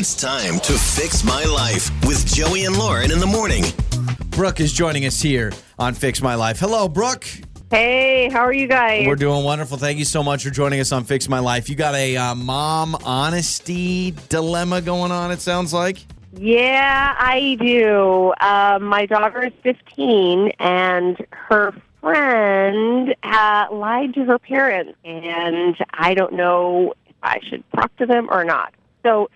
[0.00, 3.64] It's time to fix my life with Joey and Lauren in the morning.
[4.26, 6.60] Brooke is joining us here on Fix My Life.
[6.60, 7.26] Hello, Brooke.
[7.72, 9.08] Hey, how are you guys?
[9.08, 9.76] We're doing wonderful.
[9.76, 11.68] Thank you so much for joining us on Fix My Life.
[11.68, 15.98] You got a uh, mom honesty dilemma going on, it sounds like.
[16.32, 18.32] yeah, I do.
[18.40, 26.14] Um, my daughter is 15, and her friend uh, lied to her parents, and I
[26.14, 28.72] don't know if I should talk to them or not.
[29.02, 29.28] So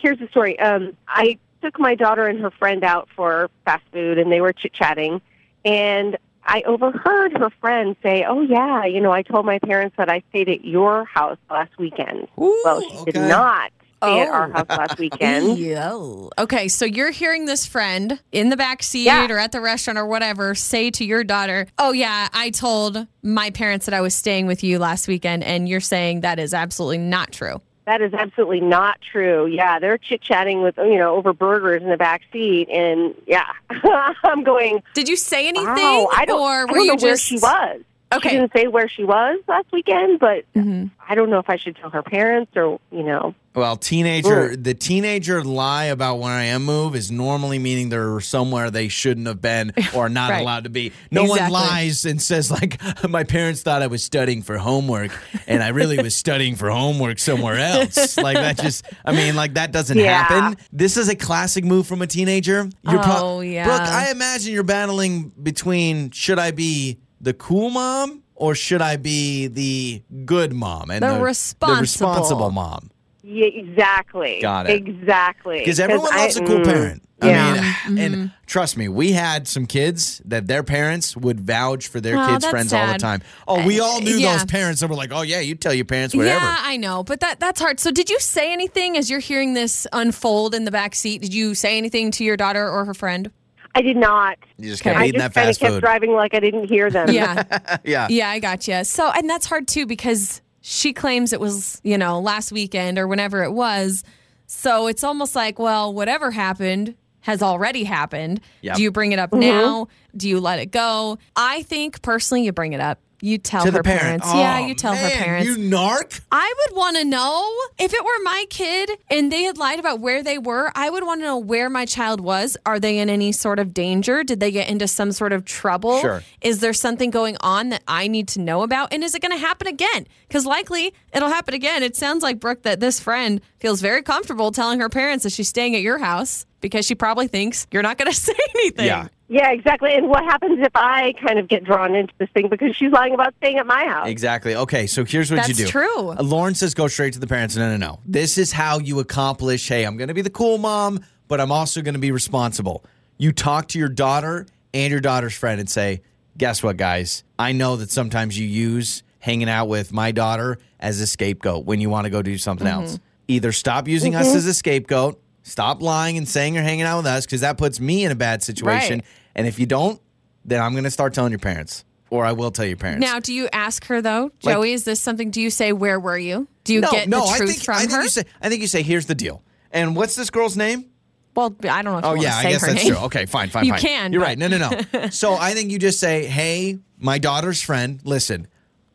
[0.00, 0.58] here's the story.
[0.58, 4.52] Um, I took my daughter and her friend out for fast food, and they were
[4.52, 5.20] chit chatting,
[5.64, 10.08] and I overheard her friend say, "Oh yeah, you know, I told my parents that
[10.08, 14.32] I stayed at your house last weekend." Ooh, well, she did not stay at Oh.
[14.32, 15.58] our house last weekend.
[15.58, 16.30] Yo.
[16.38, 19.26] Okay, so you're hearing this friend in the back seat Yeah.
[19.28, 23.50] or at the restaurant or whatever say to your daughter, "Oh yeah, I told my
[23.50, 26.98] parents that I was staying with you last weekend," and you're saying that is absolutely
[26.98, 27.60] not true.
[27.86, 29.46] That is absolutely not true.
[29.46, 33.52] Yeah, they're chit chatting with you know over burgers in the back seat, and yeah,
[34.24, 34.82] I'm going.
[34.94, 37.36] Did you say anything, Wow, I don't, or I don't you know where just she
[37.36, 37.82] was.
[38.12, 38.28] Okay.
[38.30, 40.90] She didn't say where she was last weekend, but Mhm.
[41.08, 43.34] I don't know if I should tell her parents or you know.
[43.54, 44.56] Well, teenager, Ooh.
[44.56, 49.26] the teenager lie about where I am move is normally meaning they're somewhere they shouldn't
[49.26, 50.42] have been or not Right.
[50.42, 50.92] allowed to be.
[51.10, 55.10] No one lies and says like, my parents thought I was studying for homework
[55.46, 58.18] and I really was studying for homework somewhere else.
[58.18, 60.22] like that just, I mean, like that doesn't Yeah.
[60.24, 60.58] happen.
[60.70, 62.68] This is a classic move from a teenager.
[62.82, 63.64] You're Oh, yeah.
[63.64, 68.96] Brooke, I imagine you're battling between should I be the cool mom or should I
[68.96, 71.80] be the good mom and The the responsible.
[71.80, 72.90] responsible mom?
[73.22, 74.38] Yeah, exactly.
[74.40, 74.74] Got it.
[74.86, 75.58] Exactly.
[75.58, 77.02] Because everyone I- loves a cool mm, parent.
[77.22, 77.74] Yeah.
[77.86, 81.98] I mean, and trust me, we had some kids that their parents would vouch for
[81.98, 83.22] their Oh, kids' that's friends all the time.
[83.48, 84.32] Oh, we Uh, all knew yeah.
[84.34, 86.44] those parents that were like, oh, yeah, you tell your parents whatever.
[86.44, 87.80] Yeah, I know, but that that's hard.
[87.80, 91.22] So, did you say anything as you're hearing this unfold in the back seat?
[91.22, 93.30] Did you say anything to your daughter or her friend?
[93.76, 94.38] I did not.
[94.56, 95.80] You just kept I eating just that kind of fast kept food.
[95.80, 97.10] driving like I didn't hear them.
[97.10, 97.76] Yeah.
[97.84, 98.08] yeah.
[98.08, 98.84] Yeah, I got you.
[98.84, 103.06] So, and that's hard too because she claims it was, you know, last weekend or
[103.06, 104.02] whenever it was.
[104.46, 108.40] So it's almost like, well, whatever happened has already happened.
[108.62, 108.76] Yep.
[108.76, 109.40] Do you bring it up mm-hmm.
[109.40, 109.88] now?
[110.16, 111.18] Do you let it go?
[111.36, 112.98] I think personally, you bring it up.
[113.26, 114.00] You tell To her parent.
[114.02, 114.26] parents.
[114.30, 115.48] Oh, yeah, you tell her parents.
[115.48, 116.20] You narc?
[116.30, 119.98] I would want to know if it were my kid and they had lied about
[119.98, 120.70] where they were.
[120.76, 122.56] I would want to know where my child was.
[122.64, 124.22] Are they in any sort of danger?
[124.22, 126.00] Did they get into some sort of trouble?
[126.00, 126.22] Sure.
[126.40, 128.92] Is there something going on that I need to know about?
[128.92, 130.06] And is it going to happen again?
[130.28, 131.82] Because likely it'll happen again.
[131.82, 135.48] It sounds like, Brooke, that this friend feels very comfortable telling her parents that she's
[135.48, 138.86] staying at your house because she probably thinks you're not going to say anything.
[138.86, 139.08] Yeah.
[139.28, 139.92] Yeah, exactly.
[139.92, 143.12] And what happens if I kind of get drawn into this thing because she's lying
[143.12, 144.06] about staying at my house?
[144.08, 144.54] Exactly.
[144.54, 145.62] Okay, so here's what you do.
[145.64, 146.10] That's true.
[146.10, 147.56] Uh, Lauren says go straight to the parents.
[147.56, 147.98] No, no, no.
[148.06, 151.50] This is how you accomplish hey, I'm going to be the cool mom, but I'm
[151.50, 152.84] also going to be responsible.
[153.18, 156.02] You talk to your daughter and your daughter's friend and say,
[156.38, 157.24] guess what, guys?
[157.36, 161.80] I know that sometimes you use hanging out with my daughter as a scapegoat when
[161.80, 162.80] you want to go do something Mm-hmm.
[162.82, 163.00] else.
[163.26, 167.06] Either stop using us as a scapegoat, stop lying and saying you're hanging out with
[167.06, 168.98] us because that puts me in a bad situation.
[168.98, 169.04] Right.
[169.34, 170.00] And if you don't,
[170.44, 173.00] then I'm going to start telling your parents, or I will tell your parents.
[173.00, 174.72] Now, do you ask her though, Like- Joey?
[174.72, 175.30] Is this something?
[175.30, 176.48] Do you say where were you?
[176.64, 178.02] Do you no, get no, the truth I think, from I think her?
[178.02, 179.42] You say, I think you say, here's the deal.
[179.70, 180.86] And what's this girl's name?
[181.34, 181.98] well, I don't know.
[181.98, 182.94] If Oh, yeah, I guess that's name.
[182.94, 183.04] true.
[183.04, 183.80] Okay, fine, fine, You fine.
[183.80, 184.38] can, You're but- right.
[184.38, 184.58] No, no,
[184.92, 185.08] no.
[185.10, 188.48] so I think you just say, hey, my daughter's friend, listen,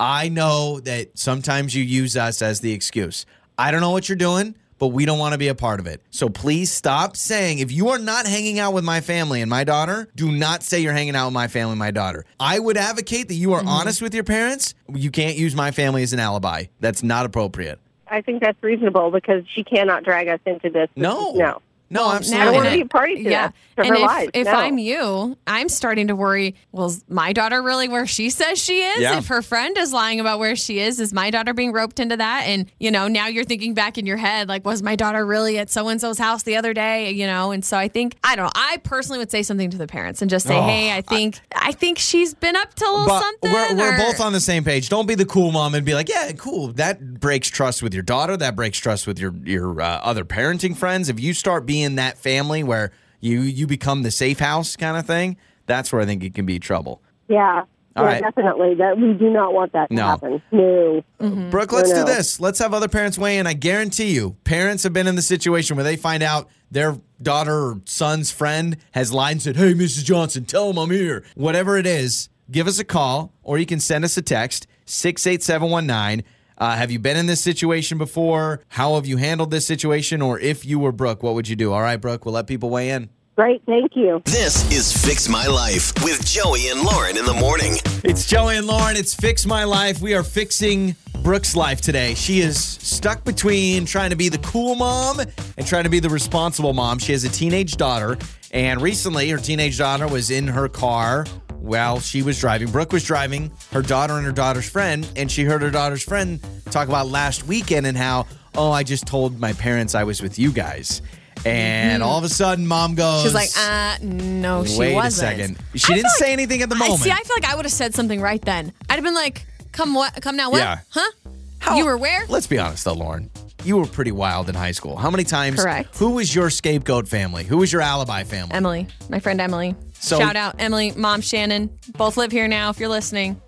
[0.00, 3.24] I know that sometimes you use us as the excuse.
[3.56, 5.86] I don't know what you're doing, but we don't want to be a part of
[5.86, 6.00] it.
[6.10, 9.64] So please stop saying, if you are not hanging out with my family and my
[9.64, 12.24] daughter, do not say you're hanging out with my family and my daughter.
[12.40, 13.68] I would advocate that you Mm-hmm.
[13.68, 14.74] are honest with your parents.
[14.92, 16.64] You can't use my family as an alibi.
[16.80, 17.78] That's not appropriate.
[18.08, 20.88] I think that's reasonable because she cannot drag us into this.
[20.94, 21.32] This No.
[21.34, 21.62] No.
[21.94, 22.42] No, Well, absolutely.
[22.42, 23.46] I don't want now- to be a party to yeah.
[23.48, 24.30] that, and her if, lives.
[24.34, 24.52] if no.
[24.52, 26.56] I'm you, I'm starting to worry.
[26.72, 29.00] Well, is my daughter really where she says she is?
[29.00, 29.18] Yeah.
[29.18, 32.16] If her friend is lying about where she is, is my daughter being roped into
[32.16, 32.44] that?
[32.46, 35.56] And you know, now you're thinking back in your head, like, was my daughter really
[35.58, 37.12] at so and so's house the other day?
[37.12, 38.52] You know, and so I think I don't know.
[38.54, 41.40] I personally would say something to the parents and just say, Oh, hey, I think
[41.54, 43.52] I, think she's been up to a little But something.
[43.52, 44.88] we're, we're or- both on the same page.
[44.88, 46.68] Don't be the cool mom and be like, yeah, cool.
[46.72, 48.36] That breaks trust with your daughter.
[48.36, 51.08] That breaks trust with your your uh, other parenting friends.
[51.08, 52.90] If you start being that family where
[53.20, 55.36] you you become the safe house kind of thing,
[55.66, 57.00] that's where I think it can be trouble.
[57.28, 57.64] Yeah.
[57.96, 58.22] All yeah, right.
[58.22, 58.74] definitely.
[58.74, 60.06] That we do not want that to No.
[60.06, 60.42] happen.
[60.50, 61.04] No.
[61.20, 61.50] Mm-hmm.
[61.50, 62.40] Brooke, let's I do this.
[62.40, 63.46] Let's have other parents weigh in.
[63.46, 67.54] I guarantee you, parents have been in the situation where they find out their daughter
[67.54, 70.04] or son's friend has lied and said, Hey, Mrs.
[70.04, 71.24] Johnson, tell him I'm here.
[71.36, 76.24] Whatever it is, give us a call or you can send us a text, 68719.
[76.56, 78.62] Uh, have you been in this situation before?
[78.68, 80.22] How have you handled this situation?
[80.22, 81.72] Or if you were Brooke, what would you do?
[81.72, 83.10] All right, Brooke, we'll let people weigh in.
[83.36, 84.22] Great, thank you.
[84.26, 87.78] This is Fix My Life with Joey and Lauren in the morning.
[88.04, 88.96] It's Joey and Lauren.
[88.96, 90.00] It's Fix My Life.
[90.00, 92.14] We are fixing Brooke's life today.
[92.14, 96.10] She is stuck between trying to be the cool mom and trying to be the
[96.10, 97.00] responsible mom.
[97.00, 98.18] She has a teenage daughter,
[98.52, 101.26] and recently her teenage daughter was in her car
[101.64, 102.70] while she was driving.
[102.70, 106.40] Brooke was driving her daughter and her daughter's friend, and she heard her daughter's friend
[106.70, 110.38] talk about last weekend and how, oh, I just told my parents I was with
[110.38, 111.00] you guys.
[111.46, 115.28] And all of a sudden, mom goes, She's like, uh, no, she Wait wasn't.
[115.28, 115.58] Wait a second.
[115.74, 117.00] She feel didn't say anything at the I moment.
[117.00, 117.10] see.
[117.10, 118.72] I feel like I would have said something right then.
[118.88, 120.20] I'd have been like, "Come what?
[120.22, 120.50] Come now?
[120.50, 120.58] What?
[120.58, 120.78] Yeah.
[120.90, 121.10] Huh?
[121.58, 122.24] How- you were where?
[122.28, 123.30] Let's be honest, though, Lauren.
[123.64, 124.94] You were pretty wild in high school.
[124.96, 125.62] How many times?
[125.62, 125.96] Correct.
[125.98, 127.44] Who was your scapegoat family?
[127.44, 128.52] Who was your alibi family?
[128.54, 129.74] Emily, my friend Emily.
[129.98, 131.70] So- Shout out Emily, mom Shannon.
[131.96, 132.68] Both live here now.
[132.68, 133.40] If you're listening,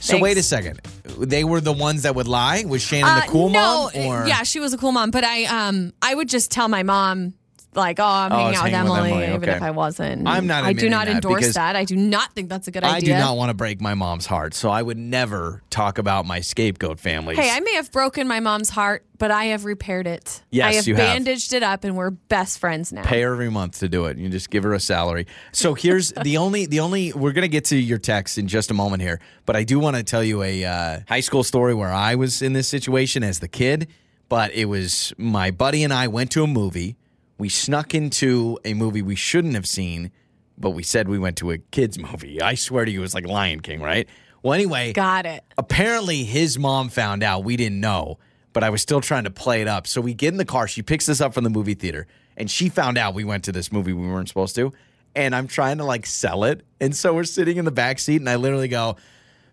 [0.00, 0.80] so wait a second.
[1.18, 2.64] They were the ones that would lie.
[2.66, 4.02] Was Shannon Uh, the cool no, mom?
[4.06, 5.10] Or yeah, she was a cool mom.
[5.10, 7.34] But I, um, I would just tell my mom.
[7.72, 9.56] Like, oh, I'm Oh, hanging out with hanging with Emily, Emily, even okay.
[9.56, 10.26] if I wasn't.
[10.26, 11.76] I'm not I do admitting not that endorse because that.
[11.76, 12.92] I do not think that's a good idea.
[12.92, 13.14] I idea.
[13.14, 16.40] do not want to break my mom's heart, so I would never talk about my
[16.40, 17.38] scapegoat families.
[17.38, 20.42] Hey, I may have broken my mom's heart, but I have repaired it.
[20.50, 21.06] Yes, I have you have.
[21.06, 23.04] bandaged it up, and we're best friends now.
[23.04, 24.18] pay her every month to do it.
[24.18, 25.28] You just give her a salary.
[25.52, 28.74] So here's the only the only we're gonna get to your text in just a
[28.74, 31.92] moment here, but I do want to tell you a uh, high school story where
[31.92, 33.86] I was in this situation as the kid.
[34.28, 36.96] But it was my buddy and I went to a movie.
[37.40, 40.12] We snuck into a movie we shouldn't have seen,
[40.58, 42.40] but we said we went to a kids movie.
[42.42, 44.06] I swear to you, it was like Lion King, right?
[44.42, 45.42] Well, anyway, Got it.
[45.58, 47.42] apparently his mom found out.
[47.44, 48.18] We didn't know,
[48.52, 49.86] but I was still trying to play it up.
[49.86, 50.68] So we get in the car.
[50.68, 52.06] She picks us up from the movie theater,
[52.36, 54.72] and she found out we went to this movie we weren't supposed to.
[55.16, 58.20] And I'm trying to like sell it, and so we're sitting in the back seat,
[58.20, 58.96] and I literally go,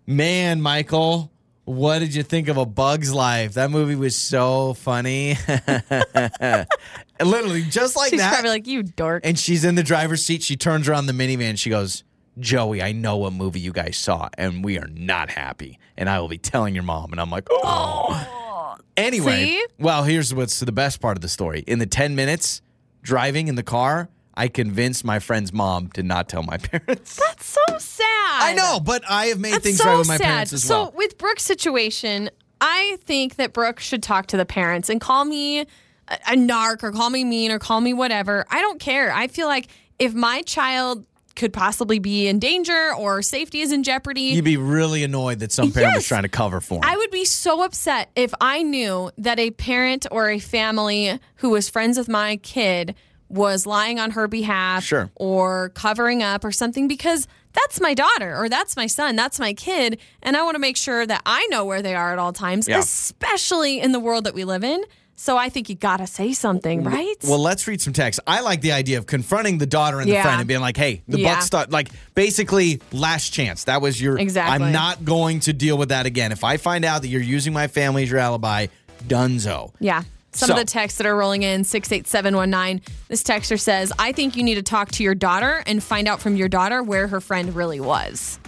[0.06, 1.32] "Man, Michael."
[1.64, 3.52] What did you think of A Bug's Life?
[3.52, 5.36] That movie was so funny.
[7.20, 8.32] and literally, just like She's that.
[8.32, 9.24] probably like, you dork.
[9.26, 10.42] And she's in the driver's seat.
[10.42, 11.58] She turns around the minivan.
[11.58, 12.04] She goes,
[12.38, 15.78] Joey, I know what movie you guys saw, and we are not happy.
[15.96, 17.10] And I will be telling your mom.
[17.12, 18.76] And I'm like, oh.
[18.96, 19.66] Anyway, See?
[19.78, 21.64] well, here's what's the best part of the story.
[21.66, 22.62] In the 10 minutes
[23.02, 27.16] driving in the car, I convinced my friend's mom to not tell my parents.
[27.16, 28.04] That's so sad.
[28.08, 30.24] I know, but I have made That's things so right with my sad.
[30.26, 30.90] parents as so well.
[30.92, 32.30] So with Brooke's situation,
[32.60, 35.66] I think that Brooke should talk to the parents and call me
[36.10, 38.44] a, a narc or call me mean or call me whatever.
[38.50, 39.12] I don't care.
[39.12, 39.68] I feel like
[39.98, 41.04] if my child
[41.36, 45.52] could possibly be in danger or safety is in jeopardy, You'd be really annoyed that
[45.52, 46.80] some parent was trying to cover for him.
[46.84, 51.50] I would be so upset if I knew that a parent or a family who
[51.50, 52.96] was friends with my kid
[53.28, 55.10] was lying on her behalf Sure.
[55.14, 59.52] or covering up or something because that's my daughter or that's my son, that's my
[59.52, 59.98] kid.
[60.22, 62.66] And I want to make sure that I know where they are at all times,
[62.66, 62.78] Yeah.
[62.78, 64.82] especially in the world that we live in.
[65.20, 67.16] So I think you got to say something, right?
[67.24, 68.20] Well, let's read some text.
[68.24, 70.22] I like the idea of confronting the daughter and the Yeah.
[70.22, 71.34] friend and being like, "Hey, the Yeah.
[71.34, 73.64] buck stop." Like basically, last chance.
[73.64, 74.16] That was your.
[74.16, 74.64] Exactly.
[74.66, 76.30] I'm not going to deal with that again.
[76.30, 78.68] If I find out that you're using my family as your alibi,
[79.08, 79.72] dunzo.
[79.80, 80.04] Yeah.
[80.30, 82.80] Some So- of the texts that are rolling in 68719.
[83.08, 86.20] This texter says, I think you need to talk to your daughter and find out
[86.20, 88.38] from your daughter where her friend really was.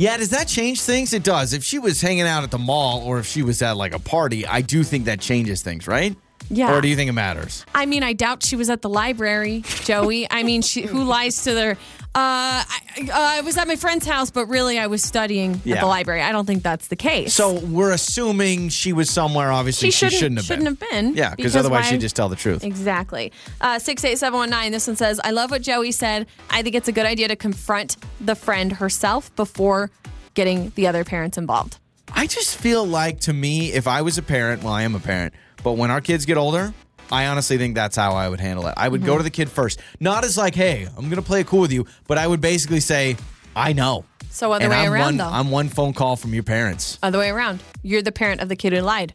[0.00, 1.12] Yeah, does that change things?
[1.12, 1.52] It does.
[1.52, 3.98] If she was hanging out at the mall or if she was at like a
[3.98, 6.16] party, I do think that changes things, right?
[6.48, 6.74] Yeah.
[6.74, 7.66] Or do you think it matters?
[7.74, 10.26] I mean, I doubt she was at the library, Joey.
[10.30, 11.76] I mean, she who lies to their.
[12.12, 12.66] Uh, I,
[13.02, 16.22] uh, I was at my friend's house, but really I was studying at the library.
[16.22, 17.32] I don't think that's the case.
[17.34, 19.52] So we're assuming she was somewhere.
[19.52, 20.66] Obviously, she shouldn't, have been.
[20.66, 21.14] have been.
[21.14, 22.64] Yeah, because otherwise why- she'd just tell the truth.
[22.64, 23.30] Exactly.
[23.60, 26.26] Uh, 68719, this one says, I love what Joey said.
[26.50, 29.92] I think it's a good idea to confront the friend herself before
[30.34, 31.78] getting the other parents involved.
[32.12, 35.00] I just feel like to me, if I was a parent, well, I am a
[35.00, 36.74] parent, but when our kids get older,
[37.12, 38.74] I honestly think that's how I would handle it.
[38.76, 39.06] I would Mm-hmm.
[39.10, 41.72] go to the kid first, not as like, "Hey, I'm gonna play it cool with
[41.72, 43.16] you," but I would basically say,
[43.56, 45.28] "I know." So other and way I'm around, one, though.
[45.28, 46.98] I'm one phone call from your parents.
[47.02, 47.60] Other way around.
[47.82, 49.12] You're the parent of the kid who lied.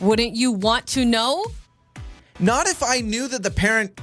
[0.00, 1.44] Wouldn't you want to know?
[2.40, 4.00] Not if I knew that the parent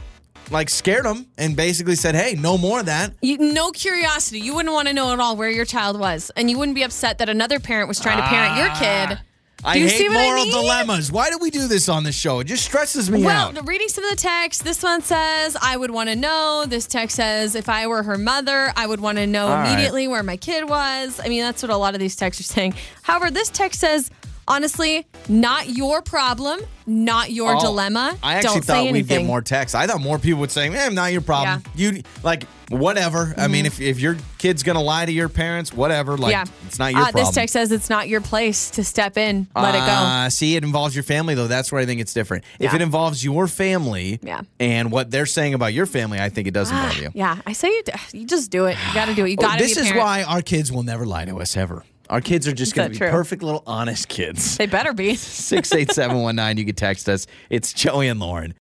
[0.52, 4.40] like scared them and basically said, "Hey, no more of that." You, no curiosity.
[4.40, 6.84] You wouldn't want to know at all where your child was, and you wouldn't be
[6.84, 9.20] upset that another parent was trying to parent your kid.
[9.64, 10.54] I hate see what I moral mean?
[10.54, 11.12] dilemmas.
[11.12, 12.40] Why do we do this on the show?
[12.40, 13.54] It just stresses me Well, out.
[13.54, 16.66] Well, reading some of the text, this one says, I would want to know.
[16.68, 19.72] This text says, if I were her mother, I would want to know All right.
[19.72, 21.20] immediately where my kid was.
[21.24, 22.74] I mean, that's what a lot of these texts are saying.
[23.04, 24.10] However, this text says,
[24.48, 28.18] Honestly, not your problem, not your Oh, dilemma.
[28.24, 29.20] I actually Don't thought we'd anything.
[29.20, 29.76] get more texts.
[29.76, 33.34] I thought more people would say, "Man, not your problem." You like whatever.
[33.38, 36.18] I mean, if, if your kid's gonna lie to your parents, whatever.
[36.18, 36.52] Like Mm-hmm.
[36.52, 37.26] yeah, it's not your uh, problem.
[37.26, 39.48] This text says it's not your place to step in.
[39.56, 39.84] Let it go.
[39.86, 41.48] Uh, see, it involves your family, though.
[41.48, 42.44] That's where I think it's different.
[42.60, 44.42] If it involves your family Yeah.
[44.60, 47.12] and what they're saying about your family, I think it does involve you.
[47.14, 47.84] Yeah, I say you,
[48.14, 48.78] you just do it.
[48.88, 49.30] You got to do it.
[49.32, 51.40] You Oh, got to this be a is why our kids will never lie to
[51.42, 51.84] us ever.
[52.10, 53.10] Our kids are just going to be true?
[53.10, 54.58] perfect little honest kids.
[54.58, 55.16] They better be.
[55.16, 57.28] 68719, you can text us.
[57.50, 58.54] It's Joey and Lauren.